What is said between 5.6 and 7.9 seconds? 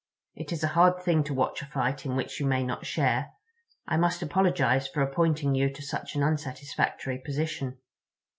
to such an unsatisfactory position."